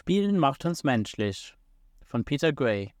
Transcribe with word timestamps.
Spielen 0.00 0.38
macht 0.38 0.64
uns 0.64 0.84
menschlich 0.84 1.56
von 2.04 2.24
Peter 2.24 2.52
Gray. 2.52 2.94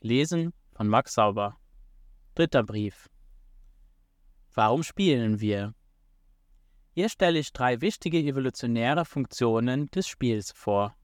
Gelesen 0.00 0.54
von 0.72 0.88
Max 0.88 1.12
Sauber. 1.12 1.58
Dritter 2.34 2.62
Brief. 2.62 3.10
Warum 4.54 4.82
spielen 4.82 5.40
wir? 5.40 5.74
Hier 6.92 7.10
stelle 7.10 7.38
ich 7.38 7.52
drei 7.52 7.82
wichtige 7.82 8.20
evolutionäre 8.20 9.04
Funktionen 9.04 9.90
des 9.90 10.08
Spiels 10.08 10.50
vor. 10.52 10.96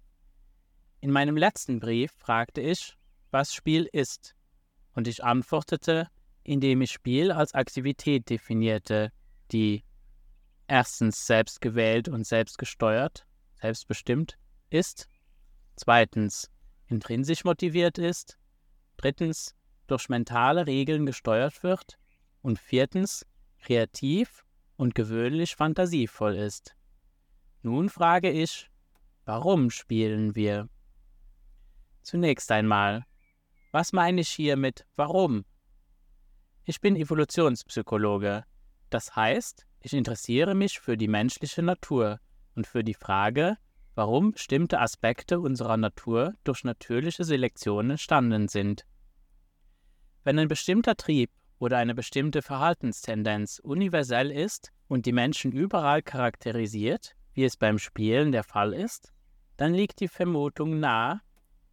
In 1.03 1.11
meinem 1.11 1.37
letzten 1.37 1.81
Brief 1.81 2.13
fragte 2.17 2.63
ich, 2.63 2.97
was 3.31 3.53
Spiel 3.53 3.91
ist, 3.93 4.35
und 4.95 5.07
ich 5.07 5.23
antwortete, 5.23 6.09
indem 6.45 6.81
ich 6.81 6.93
Spiel 6.93 7.31
als 7.31 7.53
Aktivität 7.53 8.31
definierte, 8.31 9.13
die 9.53 9.85
erstens 10.67 11.27
selbst 11.27 11.61
gewählt 11.61 12.09
und 12.09 12.27
selbst 12.27 12.57
gesteuert, 12.57 13.27
selbstbestimmt 13.61 14.39
ist, 14.71 15.09
zweitens 15.77 16.51
intrinsisch 16.87 17.45
motiviert 17.45 17.99
ist, 17.99 18.39
drittens 18.97 19.55
durch 19.87 20.09
mentale 20.09 20.67
Regeln 20.67 21.07
gesteuert 21.07 21.63
wird 21.63 21.99
und 22.43 22.59
viertens 22.59 23.27
kreativ 23.59 24.45
und 24.77 24.95
gewöhnlich 24.95 25.57
fantasievoll 25.57 26.37
ist. 26.37 26.77
Nun 27.63 27.89
frage 27.89 28.31
ich, 28.31 28.71
warum 29.25 29.71
spielen 29.71 30.35
wir? 30.35 30.69
Zunächst 32.03 32.51
einmal, 32.51 33.05
was 33.73 33.93
meine 33.93 34.23
ich 34.23 34.31
hier 34.31 34.57
mit 34.57 34.87
warum? 34.97 35.45
Ich 36.65 36.81
bin 36.81 36.97
Evolutionspsychologe. 36.97 38.45
Das 38.91 39.15
heißt, 39.15 39.67
ich 39.81 39.93
interessiere 39.93 40.55
mich 40.55 40.81
für 40.81 40.97
die 40.97 41.09
menschliche 41.09 41.63
Natur 41.63 42.21
und 42.55 42.67
für 42.67 42.83
die 42.83 42.95
Frage, 42.95 43.57
warum 43.95 44.33
bestimmte 44.33 44.81
Aspekte 44.81 45.41
unserer 45.41 45.77
Natur 45.77 46.35
durch 46.45 46.65
natürliche 46.65 47.25
Selektion 47.25 47.91
entstanden 47.91 48.49
sind. 48.49 48.85
Wenn 50.25 50.39
ein 50.39 50.49
bestimmter 50.49 50.97
Trieb 50.97 51.31
oder 51.59 51.79
eine 51.79 51.95
bestimmte 51.95 52.43
Verhaltenstendenz 52.43 53.59
universell 53.59 54.31
ist 54.31 54.71
und 54.89 55.07
die 55.07 55.13
Menschen 55.13 55.53
überall 55.53 56.03
charakterisiert, 56.03 57.15
wie 57.35 57.45
es 57.45 57.57
beim 57.57 57.79
Spielen 57.79 58.33
der 58.33 58.45
Fall 58.45 58.73
ist, 58.73 59.13
dann 59.57 59.75
liegt 59.75 60.01
die 60.01 60.09
Vermutung 60.09 60.81
nahe, 60.81 61.21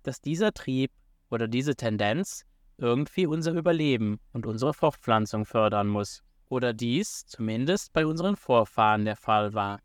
dass 0.04 0.22
dieser 0.22 0.54
Trieb 0.54 0.92
oder 1.30 1.48
diese 1.48 1.76
Tendenz 1.76 2.46
irgendwie 2.78 3.26
unser 3.26 3.54
Überleben 3.54 4.20
und 4.34 4.46
unsere 4.46 4.74
Fortpflanzung 4.74 5.46
fördern 5.46 5.88
muss, 5.88 6.24
oder 6.50 6.74
dies 6.74 7.26
zumindest 7.26 7.92
bei 7.94 8.06
unseren 8.06 8.36
Vorfahren 8.36 9.06
der 9.06 9.16
Fall 9.16 9.54
war. 9.54 9.80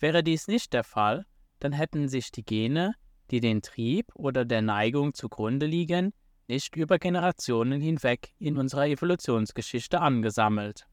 Wäre 0.00 0.22
dies 0.22 0.46
nicht 0.48 0.72
der 0.72 0.84
Fall, 0.84 1.26
dann 1.58 1.72
hätten 1.72 2.08
sich 2.08 2.30
die 2.30 2.44
Gene, 2.44 2.94
die 3.30 3.40
den 3.40 3.62
Trieb 3.62 4.06
oder 4.14 4.44
der 4.44 4.62
Neigung 4.62 5.14
zugrunde 5.14 5.66
liegen, 5.66 6.12
nicht 6.46 6.76
über 6.76 6.98
Generationen 6.98 7.80
hinweg 7.80 8.32
in 8.38 8.56
unserer 8.56 8.86
Evolutionsgeschichte 8.86 10.00
angesammelt. 10.00 10.86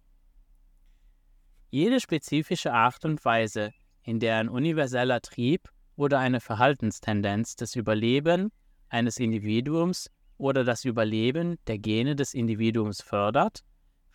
Jede 1.69 1.99
spezifische 1.99 2.73
Art 2.73 3.05
und 3.05 3.23
Weise, 3.23 3.71
in 4.03 4.19
der 4.19 4.37
ein 4.37 4.49
universeller 4.49 5.21
Trieb 5.21 5.69
oder 5.95 6.19
eine 6.19 6.41
Verhaltenstendenz 6.41 7.55
das 7.55 7.75
Überleben 7.75 8.51
eines 8.89 9.17
Individuums 9.17 10.09
oder 10.37 10.63
das 10.63 10.83
Überleben 10.83 11.57
der 11.67 11.77
Gene 11.79 12.15
des 12.15 12.33
Individuums 12.33 13.01
fördert, 13.01 13.63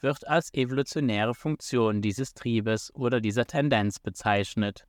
wird 0.02 0.26
als 0.26 0.52
evolutionäre 0.54 1.34
Funktion 1.34 2.02
dieses 2.02 2.34
Triebes 2.34 2.92
oder 2.94 3.20
dieser 3.20 3.46
Tendenz 3.46 3.98
bezeichnet. 3.98 4.86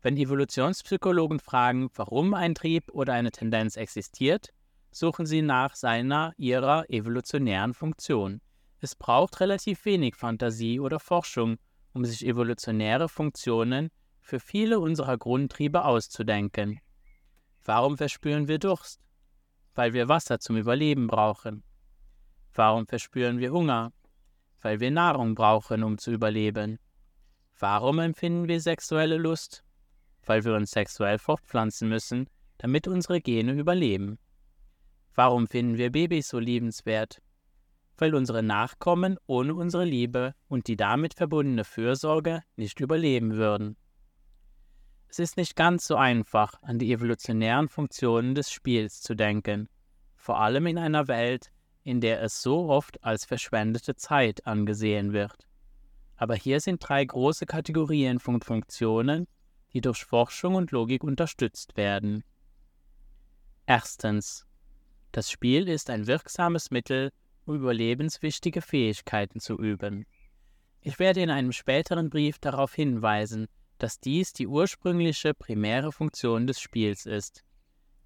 Wenn 0.00 0.16
Evolutionspsychologen 0.16 1.40
fragen, 1.40 1.90
warum 1.94 2.34
ein 2.34 2.54
Trieb 2.54 2.90
oder 2.92 3.14
eine 3.14 3.32
Tendenz 3.32 3.76
existiert, 3.76 4.50
suchen 4.90 5.26
sie 5.26 5.42
nach 5.42 5.74
seiner 5.74 6.32
ihrer 6.36 6.88
evolutionären 6.88 7.74
Funktion. 7.74 8.40
Es 8.80 8.94
braucht 8.94 9.40
relativ 9.40 9.84
wenig 9.84 10.14
Fantasie 10.14 10.78
oder 10.78 11.00
Forschung, 11.00 11.58
um 11.92 12.04
sich 12.04 12.24
evolutionäre 12.24 13.08
Funktionen 13.08 13.90
für 14.20 14.38
viele 14.38 14.78
unserer 14.78 15.18
Grundtriebe 15.18 15.84
auszudenken. 15.84 16.80
Warum 17.64 17.96
verspüren 17.96 18.46
wir 18.46 18.58
Durst? 18.58 19.00
Weil 19.74 19.92
wir 19.92 20.08
Wasser 20.08 20.38
zum 20.38 20.56
Überleben 20.56 21.08
brauchen. 21.08 21.64
Warum 22.58 22.88
verspüren 22.88 23.38
wir 23.38 23.52
Hunger? 23.52 23.92
Weil 24.60 24.80
wir 24.80 24.90
Nahrung 24.90 25.36
brauchen, 25.36 25.84
um 25.84 25.96
zu 25.96 26.10
überleben. 26.10 26.80
Warum 27.56 28.00
empfinden 28.00 28.48
wir 28.48 28.60
sexuelle 28.60 29.16
Lust? 29.16 29.62
Weil 30.26 30.44
wir 30.44 30.56
uns 30.56 30.72
sexuell 30.72 31.20
fortpflanzen 31.20 31.88
müssen, 31.88 32.28
damit 32.56 32.88
unsere 32.88 33.20
Gene 33.20 33.52
überleben. 33.52 34.18
Warum 35.14 35.46
finden 35.46 35.78
wir 35.78 35.92
Babys 35.92 36.30
so 36.30 36.40
liebenswert? 36.40 37.22
Weil 37.96 38.12
unsere 38.16 38.42
Nachkommen 38.42 39.18
ohne 39.28 39.54
unsere 39.54 39.84
Liebe 39.84 40.34
und 40.48 40.66
die 40.66 40.76
damit 40.76 41.14
verbundene 41.14 41.62
Fürsorge 41.62 42.42
nicht 42.56 42.80
überleben 42.80 43.36
würden. 43.36 43.76
Es 45.06 45.20
ist 45.20 45.36
nicht 45.36 45.54
ganz 45.54 45.86
so 45.86 45.94
einfach, 45.94 46.54
an 46.62 46.80
die 46.80 46.92
evolutionären 46.92 47.68
Funktionen 47.68 48.34
des 48.34 48.50
Spiels 48.50 49.00
zu 49.00 49.14
denken, 49.14 49.68
vor 50.16 50.40
allem 50.40 50.66
in 50.66 50.76
einer 50.76 51.06
Welt, 51.06 51.52
in 51.88 52.02
der 52.02 52.22
es 52.22 52.42
so 52.42 52.68
oft 52.68 53.02
als 53.02 53.24
verschwendete 53.24 53.96
Zeit 53.96 54.46
angesehen 54.46 55.14
wird. 55.14 55.48
Aber 56.16 56.34
hier 56.34 56.60
sind 56.60 56.86
drei 56.86 57.02
große 57.02 57.46
Kategorien 57.46 58.20
von 58.20 58.42
Funktionen, 58.42 59.26
die 59.72 59.80
durch 59.80 60.04
Forschung 60.04 60.54
und 60.56 60.70
Logik 60.70 61.02
unterstützt 61.02 61.78
werden. 61.78 62.24
Erstens. 63.64 64.44
Das 65.12 65.30
Spiel 65.30 65.66
ist 65.66 65.88
ein 65.88 66.06
wirksames 66.06 66.70
Mittel, 66.70 67.10
um 67.46 67.54
überlebenswichtige 67.54 68.60
Fähigkeiten 68.60 69.40
zu 69.40 69.56
üben. 69.56 70.04
Ich 70.82 70.98
werde 70.98 71.22
in 71.22 71.30
einem 71.30 71.52
späteren 71.52 72.10
Brief 72.10 72.38
darauf 72.38 72.74
hinweisen, 72.74 73.46
dass 73.78 73.98
dies 73.98 74.34
die 74.34 74.46
ursprüngliche 74.46 75.32
primäre 75.32 75.90
Funktion 75.90 76.46
des 76.46 76.60
Spiels 76.60 77.06
ist. 77.06 77.44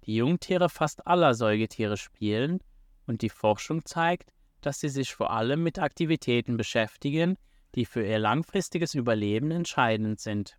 Die 0.05 0.15
Jungtiere 0.15 0.69
fast 0.69 1.05
aller 1.05 1.33
Säugetiere 1.33 1.97
spielen 1.97 2.61
und 3.07 3.21
die 3.21 3.29
Forschung 3.29 3.85
zeigt, 3.85 4.31
dass 4.61 4.79
sie 4.79 4.89
sich 4.89 5.13
vor 5.13 5.31
allem 5.31 5.63
mit 5.63 5.79
Aktivitäten 5.79 6.57
beschäftigen, 6.57 7.37
die 7.75 7.85
für 7.85 8.05
ihr 8.05 8.19
langfristiges 8.19 8.93
Überleben 8.93 9.51
entscheidend 9.51 10.19
sind. 10.19 10.57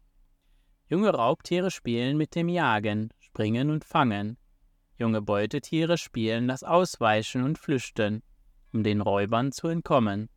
Junge 0.89 1.11
Raubtiere 1.11 1.71
spielen 1.71 2.17
mit 2.17 2.35
dem 2.35 2.49
Jagen, 2.49 3.11
Springen 3.19 3.71
und 3.71 3.85
Fangen. 3.85 4.37
Junge 4.99 5.23
Beutetiere 5.23 5.97
spielen 5.97 6.47
das 6.47 6.63
Ausweichen 6.63 7.43
und 7.43 7.59
Flüchten, 7.59 8.23
um 8.73 8.83
den 8.83 9.01
Räubern 9.01 9.51
zu 9.51 9.69
entkommen. 9.69 10.29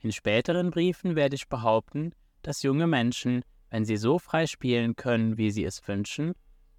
In 0.00 0.12
späteren 0.12 0.70
Briefen 0.70 1.16
werde 1.16 1.36
ich 1.36 1.48
behaupten, 1.48 2.12
dass 2.42 2.62
junge 2.62 2.86
Menschen, 2.86 3.42
wenn 3.70 3.84
sie 3.84 3.96
so 3.96 4.18
frei 4.18 4.46
spielen 4.46 4.94
können, 4.94 5.38
wie 5.38 5.50
sie 5.50 5.64
es 5.64 5.86
wünschen, 5.88 6.34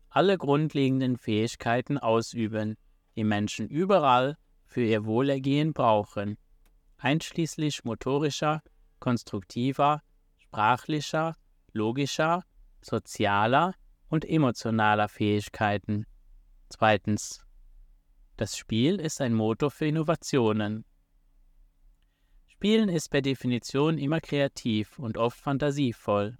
alle 0.09 0.38
grundlegenden 0.38 1.18
Fähigkeiten 1.18 1.97
ausüben, 1.97 2.78
die 3.17 3.23
Menschen 3.23 3.67
überall 3.67 4.38
für 4.66 4.83
ihr 4.83 5.05
Wohlergehen 5.05 5.73
brauchen, 5.73 6.38
einschließlich 6.97 7.83
motorischer, 7.83 8.61
konstruktiver, 9.00 10.03
sprachlicher, 10.38 11.35
logischer, 11.73 12.44
sozialer 12.81 13.73
und 14.07 14.23
emotionaler 14.23 15.09
Fähigkeiten. 15.09 16.05
Zweitens. 16.69 17.44
Das 18.38 18.55
Spiel 18.55 19.00
ist 19.00 19.19
ein 19.19 19.34
Motor 19.34 19.72
für 19.72 19.88
Innovationen. 19.88 20.85
Spielen 22.45 22.88
ist 22.88 23.09
per 23.09 23.23
Definition 23.23 23.97
immer 23.97 24.22
kreativ 24.22 24.99
und 24.99 25.17
oft 25.17 25.39
fantasievoll. 25.39 26.38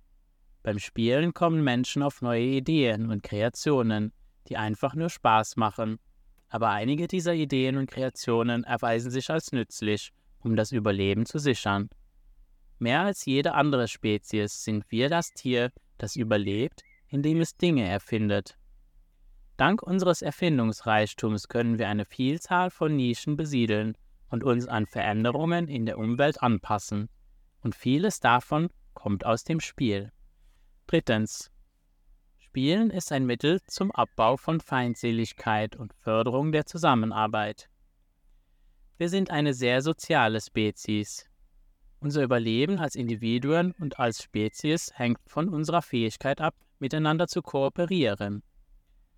Beim 0.62 0.78
Spielen 0.78 1.34
kommen 1.34 1.64
Menschen 1.64 2.04
auf 2.04 2.22
neue 2.22 2.44
Ideen 2.44 3.10
und 3.10 3.24
Kreationen, 3.24 4.14
die 4.48 4.58
einfach 4.58 4.94
nur 4.94 5.10
Spaß 5.10 5.56
machen 5.56 6.00
aber 6.50 6.70
einige 6.70 7.08
dieser 7.08 7.34
Ideen 7.34 7.78
und 7.78 7.90
Kreationen 7.90 8.64
erweisen 8.64 9.12
sich 9.12 9.30
als 9.30 9.52
nützlich, 9.52 10.12
um 10.40 10.56
das 10.56 10.72
Überleben 10.72 11.26
zu 11.26 11.40
sichern. 11.40 11.90
Mehr 12.80 13.02
als 13.02 13.26
jede 13.26 13.54
andere 13.54 13.88
Spezies 13.88 14.64
sind 14.64 14.86
wir 14.90 15.10
das 15.10 15.32
Tier, 15.32 15.72
das 15.98 16.16
überlebt, 16.16 16.84
indem 17.08 17.42
es 17.42 17.58
Dinge 17.58 17.88
erfindet. 17.88 18.58
Dank 19.58 19.82
unseres 19.82 20.22
Erfindungsreichtums 20.22 21.48
können 21.48 21.80
wir 21.80 21.90
eine 21.90 22.06
Vielzahl 22.06 22.70
von 22.70 22.96
Nischen 22.96 23.36
besiedeln 23.36 23.98
und 24.30 24.44
uns 24.44 24.68
an 24.68 24.86
Veränderungen 24.86 25.68
in 25.68 25.86
der 25.88 25.98
Umwelt 25.98 26.44
anpassen. 26.44 27.10
Und 27.62 27.76
vieles 27.76 28.20
davon 28.20 28.70
kommt 28.94 29.26
aus 29.26 29.44
dem 29.44 29.60
Spiel. 29.60 30.12
Drittens. 30.86 31.52
Spielen 32.58 32.90
ist 32.90 33.12
ein 33.12 33.28
Mittel 33.28 33.62
zum 33.68 33.92
Abbau 33.92 34.36
von 34.36 34.60
Feindseligkeit 34.60 35.76
und 35.76 35.94
Förderung 35.94 36.52
der 36.52 36.66
Zusammenarbeit. 36.66 37.70
Wir 38.98 39.10
sind 39.10 39.30
eine 39.30 39.54
sehr 39.54 39.84
soziale 39.84 40.42
Spezies. 40.42 41.30
Unser 42.00 42.24
Überleben 42.24 42.80
als 42.80 42.96
Individuen 42.96 43.74
und 43.74 44.00
als 44.00 44.24
Spezies 44.24 44.92
hängt 44.96 45.20
von 45.28 45.50
unserer 45.50 45.84
Fähigkeit 45.84 46.42
ab, 46.42 46.56
miteinander 46.80 47.28
zu 47.28 47.44
kooperieren. 47.44 48.42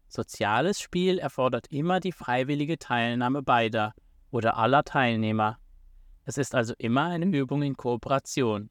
Soziales 0.10 0.82
Spiel 0.82 1.18
erfordert 1.18 1.68
immer 1.72 2.02
die 2.02 2.12
freiwillige 2.12 2.78
Teilnahme 2.78 3.42
beider 3.42 3.94
oder 4.32 4.58
aller 4.58 4.84
Teilnehmer. 4.84 5.60
Es 6.26 6.38
ist 6.38 6.54
also 6.54 6.74
immer 6.78 7.06
eine 7.06 7.26
Übung 7.38 7.62
in 7.62 7.78
Kooperation. 7.78 8.70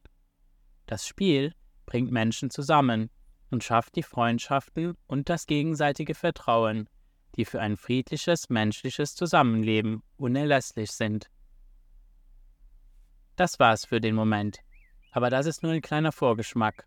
Das 0.84 1.06
Spiel 1.06 1.54
bringt 1.86 2.12
Menschen 2.12 2.50
zusammen 2.50 3.08
und 3.50 3.64
schafft 3.64 3.96
die 3.96 4.02
Freundschaften 4.02 4.94
und 5.06 5.28
das 5.28 5.46
gegenseitige 5.46 6.14
Vertrauen, 6.14 6.88
die 7.36 7.44
für 7.44 7.60
ein 7.60 7.76
friedliches 7.76 8.48
menschliches 8.48 9.14
Zusammenleben 9.14 10.02
unerlässlich 10.16 10.92
sind. 10.92 11.30
Das 13.36 13.58
war's 13.58 13.84
für 13.84 14.00
den 14.00 14.14
Moment. 14.14 14.58
Aber 15.12 15.30
das 15.30 15.46
ist 15.46 15.62
nur 15.62 15.72
ein 15.72 15.80
kleiner 15.80 16.12
Vorgeschmack. 16.12 16.86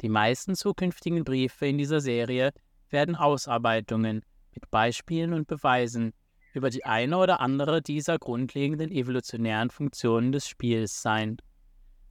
Die 0.00 0.08
meisten 0.08 0.54
zukünftigen 0.54 1.24
Briefe 1.24 1.66
in 1.66 1.78
dieser 1.78 2.00
Serie 2.00 2.52
werden 2.90 3.16
Ausarbeitungen 3.16 4.24
mit 4.54 4.70
Beispielen 4.70 5.32
und 5.32 5.46
Beweisen 5.46 6.12
über 6.54 6.70
die 6.70 6.84
eine 6.84 7.18
oder 7.18 7.40
andere 7.40 7.82
dieser 7.82 8.18
grundlegenden 8.18 8.90
evolutionären 8.90 9.70
Funktionen 9.70 10.32
des 10.32 10.48
Spiels 10.48 11.02
sein. 11.02 11.36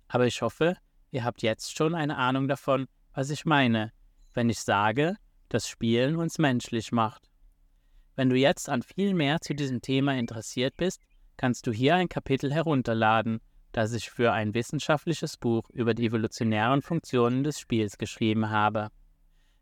Aber 0.08 0.28
ich 0.28 0.42
hoffe, 0.42 0.78
ihr 1.12 1.24
habt 1.24 1.42
jetzt 1.42 1.76
schon 1.76 1.96
eine 1.96 2.18
Ahnung 2.18 2.48
davon, 2.48 2.88
was 3.14 3.30
ich 3.30 3.46
meine, 3.46 3.92
wenn 4.34 4.50
ich 4.50 4.60
sage, 4.60 5.18
dass 5.50 5.68
Spielen 5.68 6.16
uns 6.16 6.40
menschlich 6.40 6.92
macht. 6.92 7.30
Wenn 8.16 8.30
du 8.30 8.36
jetzt 8.36 8.70
an 8.70 8.82
viel 8.82 9.14
mehr 9.14 9.40
zu 9.42 9.54
diesem 9.54 9.82
Thema 9.82 10.16
interessiert 10.16 10.76
bist, 10.78 11.02
kannst 11.38 11.68
du 11.68 11.72
hier 11.72 11.96
ein 11.96 12.10
Kapitel 12.10 12.52
herunterladen, 12.52 13.40
das 13.72 13.94
ich 13.94 14.10
für 14.10 14.32
ein 14.32 14.54
wissenschaftliches 14.54 15.38
Buch 15.38 15.70
über 15.72 15.94
die 15.94 16.06
evolutionären 16.06 16.82
Funktionen 16.82 17.44
des 17.44 17.60
Spiels 17.60 17.98
geschrieben 17.98 18.50
habe. 18.50 18.90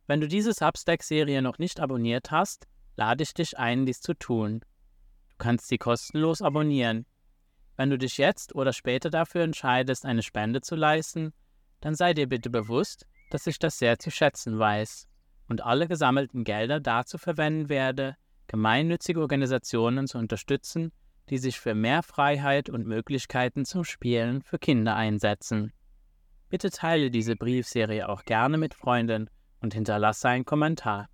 Wenn 0.07 0.19
du 0.19 0.27
diese 0.27 0.53
Substack-Serie 0.53 1.41
noch 1.41 1.59
nicht 1.59 1.79
abonniert 1.79 2.31
hast, 2.31 2.67
lade 2.97 3.23
ich 3.23 3.33
dich 3.33 3.57
ein, 3.57 3.85
dies 3.85 4.01
zu 4.01 4.13
tun. 4.13 4.61
Du 5.29 5.35
kannst 5.37 5.67
sie 5.67 5.77
kostenlos 5.77 6.41
abonnieren. 6.41 7.05
Wenn 7.77 7.89
du 7.89 7.97
dich 7.97 8.17
jetzt 8.17 8.53
oder 8.53 8.73
später 8.73 9.09
dafür 9.09 9.43
entscheidest, 9.43 10.05
eine 10.05 10.23
Spende 10.23 10.61
zu 10.61 10.75
leisten, 10.75 11.33
dann 11.79 11.95
sei 11.95 12.13
dir 12.13 12.27
bitte 12.27 12.49
bewusst, 12.49 13.07
dass 13.33 13.47
ich 13.47 13.57
das 13.57 13.79
sehr 13.79 13.97
zu 13.97 14.11
schätzen 14.11 14.59
weiß 14.59 15.07
und 15.47 15.61
alle 15.65 15.87
gesammelten 15.87 16.43
Gelder 16.43 16.79
dazu 16.79 17.17
verwenden 17.17 17.69
werde, 17.69 18.15
gemeinnützige 18.47 19.19
Organisationen 19.19 20.07
zu 20.07 20.17
unterstützen, 20.17 20.91
die 21.29 21.37
sich 21.37 21.59
für 21.59 21.73
mehr 21.73 22.03
Freiheit 22.03 22.69
und 22.69 22.85
Möglichkeiten 22.85 23.65
zum 23.65 23.83
Spielen 23.83 24.41
für 24.43 24.59
Kinder 24.59 24.95
einsetzen. 24.95 25.73
Bitte 26.49 26.69
teile 26.69 27.09
diese 27.09 27.35
Briefserie 27.35 28.09
auch 28.09 28.25
gerne 28.25 28.57
mit 28.57 28.73
Freunden 28.73 29.29
und 29.61 29.73
hinterlasse 29.73 30.27
einen 30.27 30.45
Kommentar. 30.45 31.07